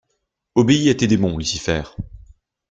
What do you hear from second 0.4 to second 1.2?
Obéis à tes